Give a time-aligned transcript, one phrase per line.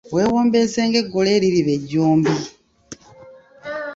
[0.13, 2.33] Weewombeese ng'eggole eririba ejjombi.